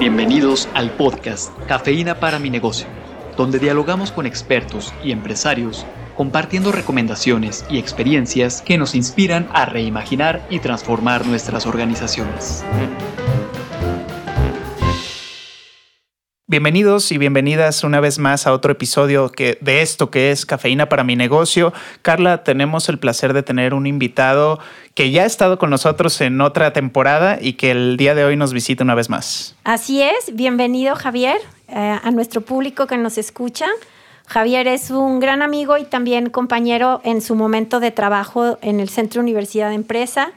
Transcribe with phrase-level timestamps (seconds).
[0.00, 2.86] Bienvenidos al podcast Cafeína para mi negocio,
[3.36, 5.84] donde dialogamos con expertos y empresarios
[6.16, 12.64] compartiendo recomendaciones y experiencias que nos inspiran a reimaginar y transformar nuestras organizaciones.
[16.50, 20.88] Bienvenidos y bienvenidas una vez más a otro episodio que, de esto que es Cafeína
[20.88, 21.72] para mi negocio.
[22.02, 24.58] Carla, tenemos el placer de tener un invitado
[24.94, 28.34] que ya ha estado con nosotros en otra temporada y que el día de hoy
[28.36, 29.54] nos visita una vez más.
[29.62, 31.36] Así es, bienvenido Javier,
[31.68, 33.66] eh, a nuestro público que nos escucha.
[34.26, 38.88] Javier es un gran amigo y también compañero en su momento de trabajo en el
[38.88, 40.32] Centro Universidad de Empresa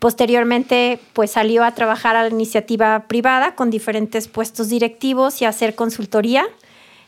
[0.00, 5.50] Posteriormente, pues salió a trabajar a la iniciativa privada con diferentes puestos directivos y a
[5.50, 6.46] hacer consultoría.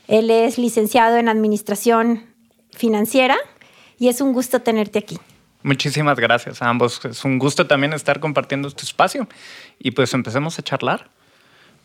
[0.09, 2.27] Él es licenciado en Administración
[2.71, 3.39] Financiera
[3.99, 5.19] y es un gusto tenerte aquí.
[5.63, 7.03] Muchísimas gracias a ambos.
[7.07, 9.27] Es un gusto también estar compartiendo este espacio
[9.79, 11.09] y pues empecemos a charlar.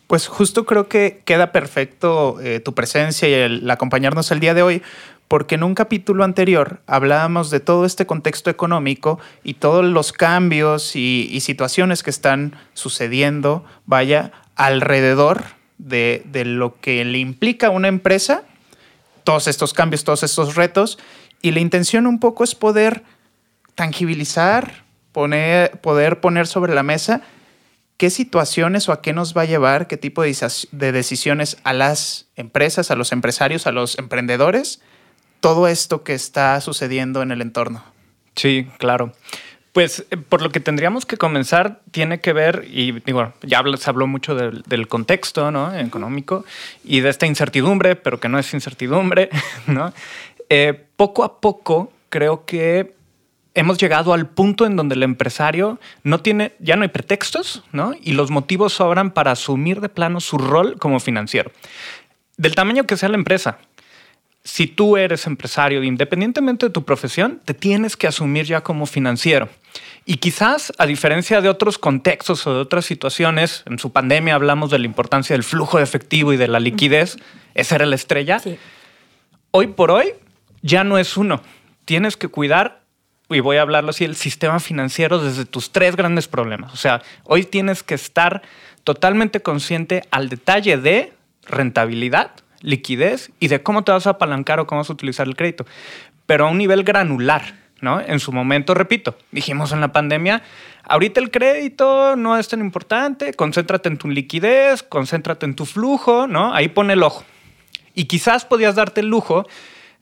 [0.08, 4.62] Pues justo creo que queda perfecto eh, tu presencia y el acompañarnos el día de
[4.62, 4.82] hoy,
[5.28, 10.96] porque en un capítulo anterior hablábamos de todo este contexto económico y todos los cambios
[10.96, 15.44] y, situaciones que están sucediendo, vaya, alrededor
[15.76, 18.42] de, lo que le implica a una empresa,
[19.22, 20.98] todos estos cambios, todos estos retos,
[21.42, 23.04] y la intención un poco es poder
[23.74, 24.82] tangibilizar,
[25.12, 27.22] poner, poder poner sobre la mesa
[27.98, 32.28] qué situaciones o a qué nos va a llevar, qué tipo de decisiones a las
[32.36, 34.80] empresas, a los empresarios, a los emprendedores,
[35.40, 37.84] todo esto que está sucediendo en el entorno.
[38.34, 39.12] Sí, claro.
[39.72, 43.90] Pues eh, por lo que tendríamos que comenzar tiene que ver, y digo, ya se
[43.90, 45.74] habló mucho del, contexto ¿no?
[45.74, 46.44] económico
[46.84, 49.30] y de esta incertidumbre, pero que no es incertidumbre,
[49.66, 49.92] ¿no?
[50.48, 52.94] Eh, poco a poco creo que
[53.54, 57.92] hemos llegado al punto en donde el empresario no tiene, ya no hay pretextos, ¿no?
[58.00, 61.50] Y los motivos sobran para asumir de plano su rol como financiero.
[62.36, 63.58] Del tamaño que sea la empresa,
[64.48, 69.50] si tú eres empresario, independientemente de tu profesión, te tienes que asumir ya como financiero.
[70.06, 74.70] Y quizás, a diferencia de otros contextos o de otras situaciones, en su pandemia hablamos
[74.70, 77.18] de la importancia del flujo de efectivo y de la liquidez,
[77.54, 78.40] esa era la estrella.
[79.50, 80.14] Hoy por hoy
[80.62, 81.42] ya no es uno.
[81.84, 82.80] Tienes que cuidar,
[83.28, 86.72] y voy a hablarlo así, el sistema financiero desde tus tres grandes problemas.
[86.72, 88.40] O sea, hoy tienes que estar
[88.82, 91.12] totalmente consciente al detalle de
[91.44, 92.30] rentabilidad,
[92.60, 95.66] liquidez y de cómo te vas a apalancar o cómo vas a utilizar el crédito,
[96.26, 98.00] pero a un nivel granular, ¿no?
[98.00, 100.42] En su momento, repito, dijimos en la pandemia,
[100.84, 106.26] ahorita el crédito no es tan importante, concéntrate en tu liquidez, concéntrate en tu flujo,
[106.26, 106.54] ¿no?
[106.54, 107.24] Ahí pone el ojo.
[107.94, 109.46] Y quizás podías darte el lujo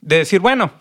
[0.01, 0.71] de decir, bueno,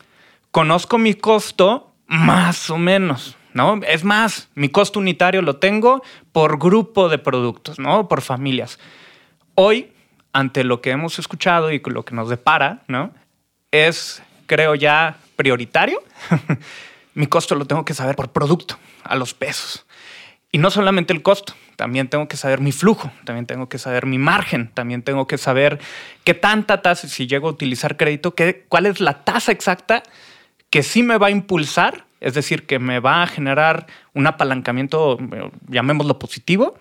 [0.50, 3.81] conozco mi costo más o menos, ¿no?
[3.86, 8.09] Es más, mi costo unitario lo tengo por grupo de productos, ¿no?
[8.09, 8.78] Por familias.
[9.54, 9.92] Hoy
[10.36, 13.10] ante lo que hemos escuchado y lo que nos depara, ¿no?
[13.70, 16.02] Es, creo ya, prioritario.
[17.14, 19.86] Mi costo lo tengo que saber por producto, a los pesos.
[20.52, 24.04] Y no solamente el costo, también tengo que saber mi flujo, también tengo que saber
[24.04, 25.80] mi margen, también tengo que saber
[26.22, 30.03] qué tanta tasa, si llego a utilizar crédito, qué, cuál es la tasa exacta
[30.68, 35.16] que sí me va a impulsar, es decir, que me va a generar un apalancamiento,
[35.68, 36.76] llamémoslo positivo,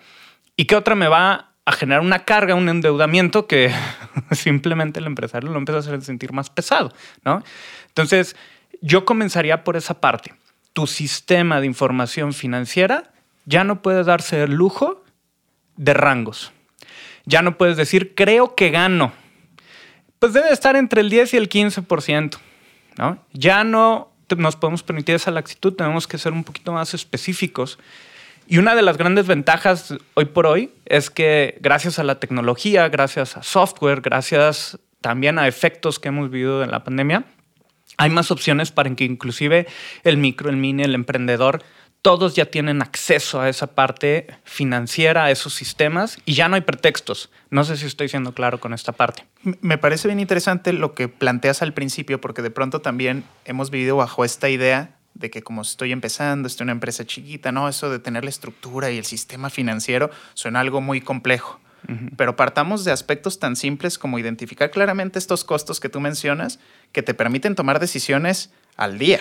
[0.58, 3.74] y qué otra me va a generar una carga, un endeudamiento que
[4.30, 6.92] simplemente el empresario lo empieza a hacer sentir más pesado,
[7.24, 7.42] ¿no?
[7.88, 8.36] Entonces,
[8.80, 10.32] yo comenzaría por esa parte.
[10.72, 13.10] Tu sistema de información financiera
[13.46, 15.04] ya no puede darse el lujo
[15.76, 16.52] de rangos.
[17.24, 19.12] Ya no puedes decir, creo que gano.
[20.20, 22.38] Pues debe estar entre el 10 y el 15%,
[22.96, 23.18] ¿no?
[23.32, 27.78] Ya no nos podemos permitir esa laxitud, tenemos que ser un poquito más específicos
[28.46, 32.88] y una de las grandes ventajas hoy por hoy es que gracias a la tecnología,
[32.88, 37.24] gracias a software, gracias también a efectos que hemos vivido en la pandemia,
[37.98, 39.66] hay más opciones para que inclusive
[40.04, 41.62] el micro, el mini, el emprendedor,
[42.02, 46.60] todos ya tienen acceso a esa parte financiera, a esos sistemas y ya no hay
[46.60, 47.30] pretextos.
[47.50, 49.24] No sé si estoy siendo claro con esta parte.
[49.60, 53.96] Me parece bien interesante lo que planteas al principio porque de pronto también hemos vivido
[53.96, 57.98] bajo esta idea de que como estoy empezando, estoy una empresa chiquita, no, eso de
[57.98, 61.60] tener la estructura y el sistema financiero suena algo muy complejo.
[62.16, 66.58] Pero partamos de aspectos tan simples como identificar claramente estos costos que tú mencionas
[66.90, 69.20] que te permiten tomar decisiones al día.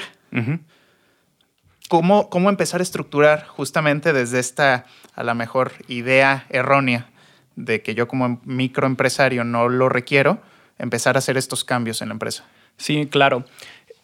[1.87, 7.11] ¿Cómo, ¿Cómo empezar a estructurar justamente desde esta, a la mejor, idea errónea
[7.55, 10.41] de que yo como microempresario no lo requiero,
[10.79, 12.45] empezar a hacer estos cambios en la empresa?
[12.77, 13.45] Sí, claro.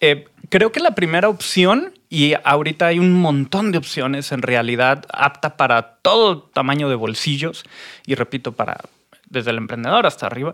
[0.01, 5.05] Eh, creo que la primera opción, y ahorita hay un montón de opciones en realidad
[5.13, 7.63] apta para todo tamaño de bolsillos,
[8.05, 8.81] y repito, para
[9.29, 10.53] desde el emprendedor hasta arriba,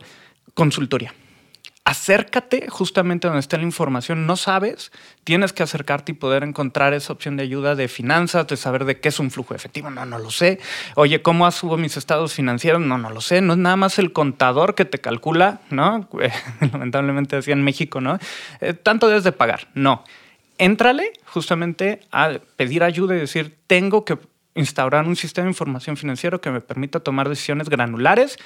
[0.53, 1.13] consultoría
[1.87, 4.27] acércate justamente donde está la información.
[4.27, 4.91] No sabes,
[5.23, 8.99] tienes que acercarte y poder encontrar esa opción de ayuda de finanzas, de saber de
[8.99, 9.89] qué es un flujo efectivo.
[9.89, 10.59] No, no lo sé.
[10.95, 12.81] Oye, ¿cómo subo mis estados financieros?
[12.81, 13.39] No, no lo sé.
[13.39, 16.09] No es nada más el contador que te calcula, ¿no?
[16.73, 18.19] Lamentablemente decía en México, ¿no?
[18.59, 19.69] Eh, tanto debes de pagar.
[19.73, 20.03] No.
[20.57, 24.17] Éntrale justamente a pedir ayuda y decir, tengo que
[24.55, 28.37] instaurar un sistema de información financiero que me permita tomar decisiones granulares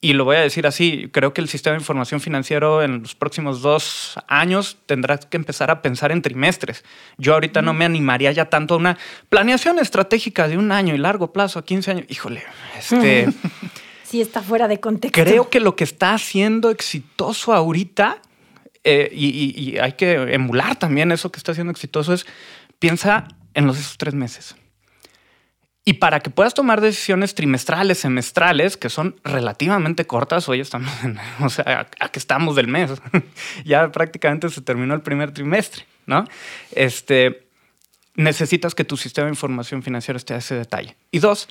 [0.00, 3.16] y lo voy a decir así, creo que el sistema de información financiero en los
[3.16, 6.84] próximos dos años tendrá que empezar a pensar en trimestres.
[7.16, 8.98] Yo ahorita no me animaría ya tanto a una
[9.28, 12.06] planeación estratégica de un año y largo plazo, a 15 años.
[12.08, 12.44] Híjole,
[12.78, 13.28] este...
[14.04, 15.20] sí está fuera de contexto.
[15.20, 18.22] Creo que lo que está haciendo exitoso ahorita,
[18.84, 22.24] eh, y, y hay que emular también eso que está haciendo exitoso, es
[22.78, 24.54] piensa en los esos tres meses.
[25.88, 31.18] Y para que puedas tomar decisiones trimestrales, semestrales, que son relativamente cortas, hoy estamos en,
[31.40, 32.90] o sea, a, que estamos del mes,
[33.64, 36.26] ya prácticamente se terminó el primer trimestre, ¿no?
[36.72, 37.48] Este,
[38.16, 40.94] necesitas que tu sistema de información financiera esté a ese detalle.
[41.10, 41.48] Y dos,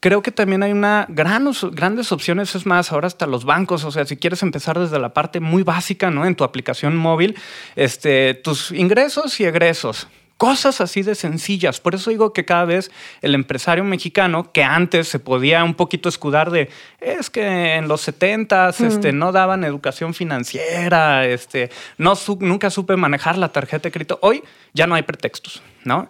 [0.00, 3.90] creo que también hay una gran, grandes opciones, es más, ahora hasta los bancos, o
[3.90, 6.26] sea, si quieres empezar desde la parte muy básica, ¿no?
[6.26, 7.38] En tu aplicación móvil,
[7.74, 10.08] este, tus ingresos y egresos,
[10.38, 11.80] Cosas así de sencillas.
[11.80, 12.92] Por eso digo que cada vez
[13.22, 16.70] el empresario mexicano, que antes se podía un poquito escudar de,
[17.00, 22.96] es que en los 70 s este, no daban educación financiera, este, no nunca supe
[22.96, 24.20] manejar la tarjeta de crédito.
[24.22, 24.44] Hoy
[24.74, 26.08] ya no hay pretextos, ¿no?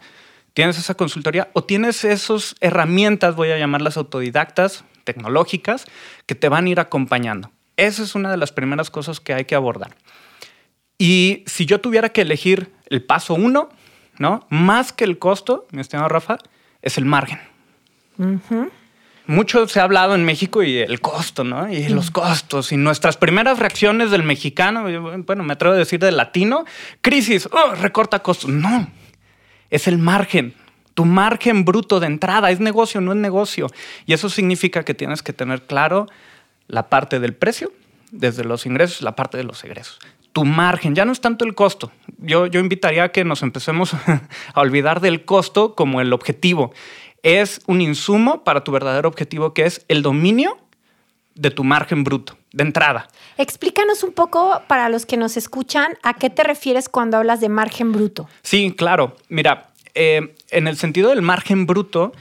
[0.53, 5.87] Tienes esa consultoría o tienes esas herramientas, voy a llamarlas autodidactas, tecnológicas,
[6.27, 7.51] que te van a ir acompañando.
[7.79, 9.97] Esa es una de las primeras cosas que hay que abordar.
[10.99, 13.71] Y si yo tuviera que elegir el paso uno,
[14.19, 14.47] ¿no?
[14.51, 16.39] Más que el costo, mi estimado Rafa,
[16.83, 17.41] es el margen.
[19.27, 21.71] Mucho se ha hablado en México y el costo, ¿no?
[21.71, 22.73] Y los costos.
[22.73, 24.85] Y nuestras primeras reacciones del mexicano,
[25.25, 26.65] bueno, me atrevo a decir del latino,
[27.01, 28.51] crisis, oh, recorta costos.
[28.51, 28.89] No,
[29.71, 30.55] es el margen.
[30.95, 33.69] Tu margen bruto de entrada es negocio, no es negocio.
[34.07, 36.07] Y eso significa que tienes que tener claro
[36.67, 37.71] la parte del precio,
[38.11, 39.99] desde los ingresos, la parte de los egresos
[40.39, 41.91] tu margen, ya no es tanto el costo.
[42.19, 43.93] Yo, yo invitaría a que nos empecemos
[44.55, 46.73] a olvidar del costo como el objetivo.
[47.25, 50.57] Es un insumo para tu verdadero objetivo, que es el dominio
[51.35, 53.09] de tu margen bruto, de entrada.
[53.37, 57.49] Explícanos un poco para los que nos escuchan, ¿a qué te refieres cuando hablas de
[57.49, 58.29] margen bruto?
[58.43, 59.17] Sí, claro.
[59.29, 62.13] Mira, eh, en el sentido del margen bruto,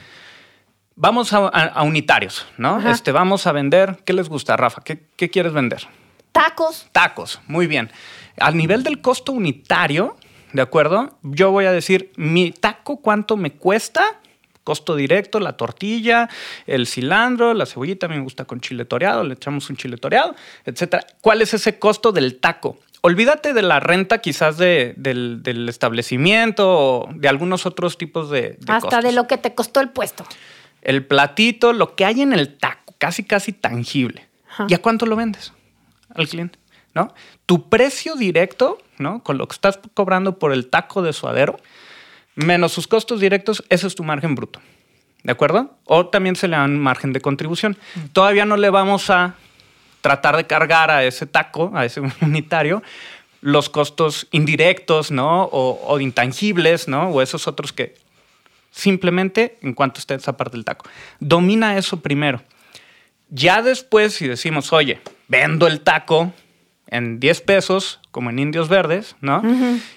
[0.96, 2.80] vamos a, unitarios, ¿no?
[2.90, 3.98] Este, vamos a vender.
[4.04, 4.82] ¿Qué les gusta, Rafa?
[4.82, 5.86] ¿Qué quieres vender?
[6.32, 6.86] Tacos.
[6.92, 7.90] Tacos, muy bien.
[8.38, 10.16] Al nivel del costo unitario,
[10.52, 11.18] ¿de acuerdo?
[11.22, 14.20] Yo voy a decir, mi taco, ¿cuánto me cuesta?
[14.64, 16.28] Costo directo, la tortilla,
[16.66, 20.34] el cilantro, la cebollita, me gusta con chile toreado, le echamos un chile toreado,
[20.66, 21.06] etcétera.
[21.22, 22.78] ¿Cuál es ese costo del taco?
[23.00, 29.12] Olvídate de la renta quizás del, establecimiento o de algunos otros tipos de, Hasta de
[29.12, 30.26] lo que te costó el puesto.
[30.82, 34.28] El platito, lo que hay en el taco, casi casi tangible.
[34.66, 35.52] ¿Y a cuánto lo vendes?
[36.14, 36.58] Al cliente,
[36.94, 37.14] ¿no?
[37.46, 39.22] Tu precio directo, ¿no?
[39.22, 41.58] Con lo que estás cobrando por el taco de suadero,
[42.34, 44.60] menos sus costos directos, ese es tu margen bruto.
[45.22, 45.76] ¿De acuerdo?
[45.84, 47.76] O también se le dan margen de contribución.
[48.12, 49.34] Todavía no le vamos a
[50.00, 52.82] tratar de cargar a ese taco, a ese unitario,
[53.40, 55.44] los costos indirectos, ¿no?
[55.44, 57.08] O, o, intangibles, ¿no?
[57.10, 57.96] O esos otros que
[58.70, 60.86] simplemente, en cuanto esté esa parte del taco,
[61.20, 62.42] domina eso primero.
[63.30, 66.32] Ya después, si decimos, oye, vendo el taco
[66.86, 69.42] en 10 pesos, como en Indios Verdes, ¿no?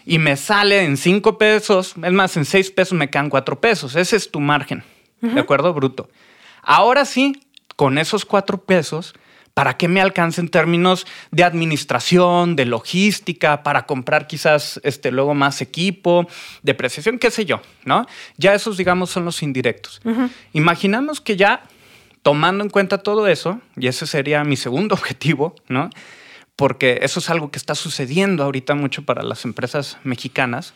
[0.05, 3.95] Y me sale en 5 pesos, es más, en 6 pesos me quedan 4 pesos.
[3.95, 4.83] Ese es tu margen,
[5.21, 5.73] ¿de acuerdo?
[5.73, 6.09] Bruto.
[6.61, 7.41] Ahora sí,
[7.77, 9.13] con esos 4 pesos,
[9.53, 15.33] ¿para qué me alcanza en términos de administración, de logística, para comprar quizás este, luego
[15.33, 16.27] más equipo,
[16.63, 18.05] depreciación, qué sé yo, ¿no?
[18.37, 20.01] Ya esos, digamos, son los indirectos.
[20.51, 21.63] Imaginamos que ya
[22.23, 25.89] tomando en cuenta todo eso, y ese sería mi segundo objetivo, ¿no?
[26.55, 30.73] Porque eso es algo que está sucediendo ahorita mucho para las empresas mexicanas,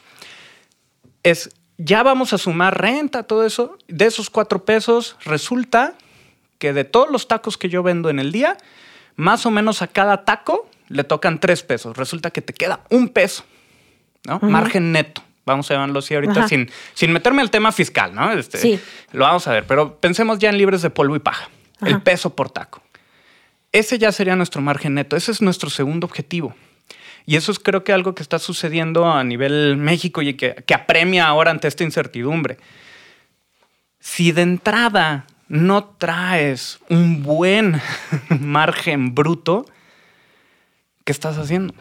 [1.24, 5.96] es ya vamos a sumar renta, todo eso, de esos cuatro pesos, resulta
[6.58, 8.58] que de todos los tacos que yo vendo en el día,
[9.16, 11.98] más o menos a cada taco le tocan tres pesos.
[11.98, 13.44] Resulta que te queda un peso,
[14.25, 14.40] ¿no?
[14.40, 15.25] Margen neto.
[15.46, 18.32] Vamos a llamarlo así ahorita sin, sin meterme al tema fiscal, ¿no?
[18.34, 18.80] Este, sí.
[19.12, 21.50] Lo vamos a ver, pero pensemos ya en libres de polvo y paja.
[21.82, 22.82] El peso por taco.
[23.72, 25.16] Ese ya sería nuestro margen neto.
[25.16, 26.56] Ese es nuestro segundo objetivo.
[27.25, 30.74] Y eso es creo que algo que está sucediendo a nivel México y que, que
[30.74, 32.58] apremia ahora ante esta incertidumbre.
[34.00, 37.82] Si de entrada no traes un buen
[38.30, 39.66] margen bruto,
[41.04, 41.74] ¿qué estás haciendo?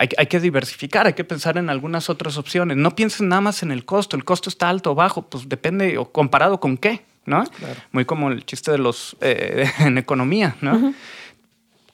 [0.00, 2.76] Hay, que diversificar, hay que pensar en algunas otras opciones.
[2.76, 4.16] No pienses nada más en el costo.
[4.16, 7.42] El costo está alto o bajo, pues depende, o comparado con qué, ¿no?
[7.90, 10.94] Muy como el chiste de los eh, en economía, ¿no?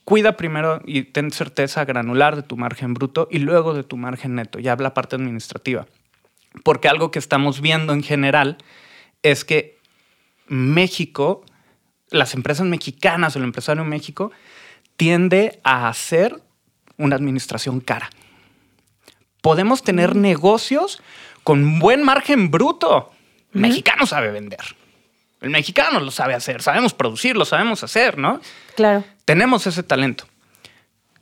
[0.04, 4.34] Cuida primero y ten certeza granular de tu margen bruto y luego de tu margen
[4.34, 4.58] neto.
[4.58, 5.86] Ya habla parte administrativa.
[6.62, 8.58] Porque algo que estamos viendo en general
[9.22, 9.78] es que
[10.46, 11.42] México,
[12.10, 14.30] las empresas mexicanas o el empresario en México,
[14.98, 16.42] tiende a hacer
[16.96, 18.10] una administración cara.
[19.40, 21.02] Podemos tener negocios
[21.42, 23.10] con buen margen bruto.
[23.52, 24.60] El mexicano sabe vender.
[25.40, 26.62] El mexicano lo sabe hacer.
[26.62, 28.40] Sabemos producir, lo sabemos hacer, ¿no?
[28.76, 29.04] Claro.
[29.24, 30.24] Tenemos ese talento.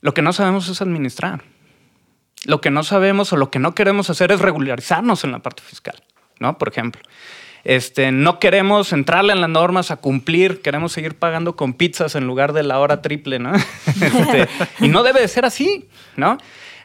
[0.00, 1.42] Lo que no sabemos es administrar.
[2.44, 5.62] Lo que no sabemos o lo que no queremos hacer es regularizarnos en la parte
[5.62, 6.02] fiscal,
[6.38, 6.58] ¿no?
[6.58, 7.02] Por ejemplo.
[7.64, 12.26] Este, no queremos entrarle en las normas a cumplir, queremos seguir pagando con pizzas en
[12.26, 13.52] lugar de la hora triple, ¿no?
[14.00, 14.48] Este,
[14.80, 16.38] y no debe de ser así, ¿no?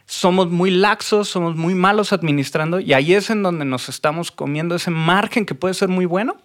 [0.05, 4.75] Somos muy laxos, somos muy malos administrando y ahí es en donde nos estamos comiendo
[4.75, 6.37] ese margen que puede ser muy bueno,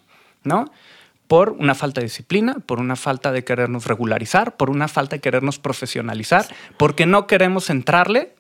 [0.44, 0.64] ¿no?
[1.28, 5.20] Por una falta de disciplina, por una falta de querernos regularizar, por una falta de
[5.20, 6.46] querernos profesionalizar,
[6.78, 8.34] porque no queremos entrarle.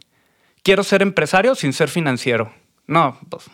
[0.62, 2.52] Quiero ser empresario sin ser financiero.
[2.86, 3.44] No, pues,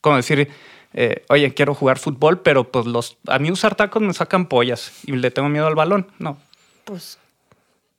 [0.00, 0.50] como decir,
[0.96, 4.92] eh, oye, quiero jugar fútbol, pero pues los, a mí usar tacos me sacan pollas
[5.04, 6.10] y le tengo miedo al balón.
[6.18, 6.38] No.
[6.84, 7.18] Pues,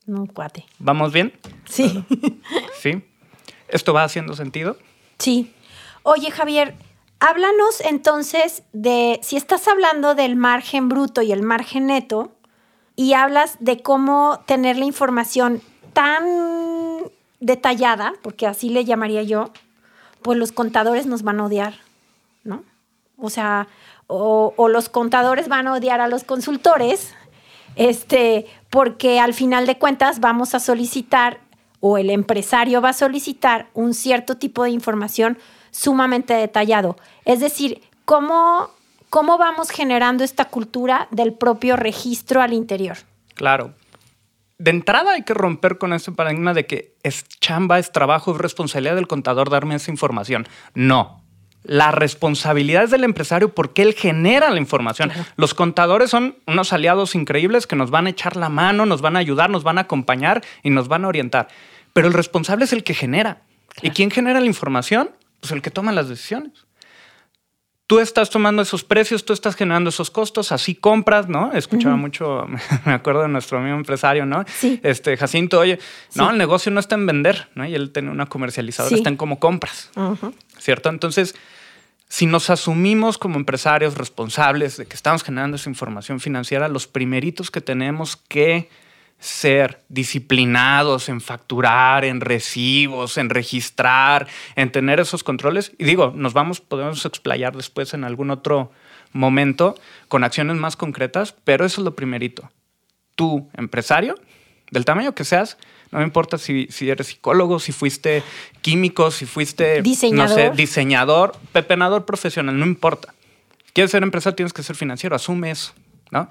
[0.08, 0.66] no, cuate.
[0.80, 1.32] ¿Vamos bien?
[1.66, 2.04] Sí.
[2.82, 3.04] ¿Sí?
[3.68, 4.78] ¿Esto va haciendo sentido?
[5.20, 5.54] Sí.
[6.02, 6.74] Oye, Javier,
[7.20, 12.32] háblanos entonces de, si estás hablando del margen bruto y el margen neto,
[12.96, 15.62] y hablas de cómo tener la información
[15.94, 16.24] tan
[17.40, 19.52] detallada, porque así le llamaría yo,
[20.24, 21.87] pues los contadores nos van a odiar.
[23.18, 23.68] O sea,
[24.08, 27.14] o, los contadores van a odiar a los consultores,
[27.76, 31.40] este, porque al final de cuentas vamos a solicitar
[31.80, 35.38] o el empresario va a solicitar un cierto tipo de información
[35.72, 36.98] sumamente detallado.
[37.26, 38.70] Es decir, ¿cómo,
[39.10, 42.98] cómo vamos generando esta cultura del propio registro al interior?
[43.36, 43.74] Claro.
[44.58, 48.38] De entrada hay que romper con ese paradigma de que es chamba, es trabajo, es
[48.38, 50.48] responsabilidad del contador darme esa información.
[50.74, 51.22] No,
[51.68, 55.12] la responsabilidad es del empresario porque él genera la información.
[55.36, 59.18] Los contadores son unos aliados increíbles que nos van a echar la mano, nos van
[59.18, 61.50] a ayudar, nos van a acompañar y nos van a orientar.
[61.92, 63.42] Pero el responsable es el que genera.
[63.82, 65.12] ¿Y quién genera la información?
[65.42, 66.54] Pues el que toma las decisiones.
[67.86, 71.52] Tú estás tomando esos precios, tú estás generando esos costos, así compras, ¿no?
[71.54, 72.46] Escuchaba mucho,
[72.86, 74.46] me acuerdo de nuestro amigo empresario, ¿no?
[74.48, 74.80] Sí.
[74.84, 75.80] Este, Jacinto, oye,
[76.16, 77.66] no, el negocio no está en vender, ¿no?
[77.66, 79.90] Y él tiene una comercializadora, está en cómo compras,
[80.60, 80.90] ¿cierto?
[80.90, 81.36] Entonces,
[82.10, 87.52] si nos asumimos como empresarios responsables de que estamos generando esa información financiera, los primeritos
[87.52, 88.70] que tenemos que
[89.20, 95.74] ser disciplinados en facturar, en recibos, en registrar, en tener esos controles.
[95.78, 98.72] Y digo, nos vamos, podemos explayar después en algún otro
[99.12, 99.76] momento
[100.08, 102.52] con acciones más concretas, pero eso es lo primerito.
[103.16, 104.16] Tú, empresario,
[104.72, 105.58] del tamaño que seas,
[105.92, 108.24] no me importa si, si eres psicólogo, si fuiste
[108.62, 113.14] químico, si fuiste diseñador, diseñador pepenador profesional, no importa.
[113.74, 115.74] Quieres ser empresario, tienes que ser financiero, asume eso,
[116.12, 116.28] ¿no?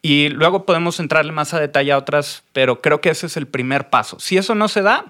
[0.00, 3.48] Y luego podemos entrarle más a detalle a otras, pero creo que ese es el
[3.48, 4.20] primer paso.
[4.20, 5.06] Si eso no se da,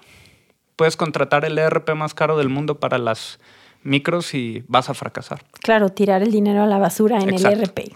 [0.77, 3.39] puedes contratar el ERP más caro del mundo para las
[3.83, 5.45] micros y vas a fracasar.
[5.61, 7.93] Claro, tirar el dinero a la basura en el ERP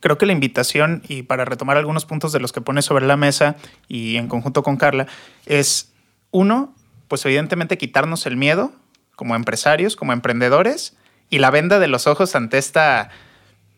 [0.00, 3.16] creo que la invitación, y para retomar algunos puntos de los que pone sobre la
[3.16, 3.56] mesa
[3.88, 5.06] y en conjunto con Carla,
[5.46, 5.92] es
[6.30, 6.74] uno,
[7.08, 8.72] pues evidentemente quitarnos el miedo
[9.14, 10.96] como empresarios, como emprendedores,
[11.28, 13.10] y la venda de los ojos ante esta,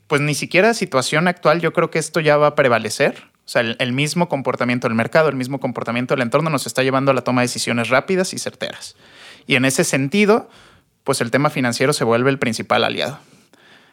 [0.07, 3.25] pues ni siquiera situación actual, yo creo que esto ya va a prevalecer.
[3.45, 7.11] O sea, el, mismo comportamiento del mercado, el mismo comportamiento del entorno nos está llevando
[7.11, 8.95] a la toma de decisiones rápidas y certeras.
[9.49, 10.49] Y en ese sentido,
[11.03, 13.19] pues el tema financiero se vuelve el principal aliado.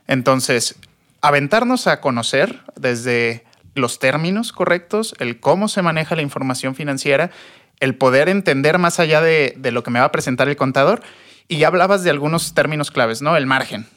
[0.06, 0.76] Entonces,
[1.22, 3.46] aventarnos a conocer desde
[3.76, 7.32] los términos correctos, el cómo se maneja la información financiera,
[7.80, 11.02] el poder entender más allá de, lo que me va a presentar el contador.
[11.48, 13.36] Y ya hablabas de algunos términos claves, ¿no?
[13.36, 13.88] El margen,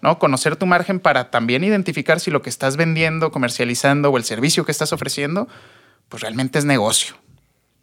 [0.00, 0.18] ¿no?
[0.18, 4.64] Conocer tu margen para también identificar si lo que estás vendiendo, comercializando o el servicio
[4.64, 5.48] que estás ofreciendo,
[6.08, 7.16] pues realmente es negocio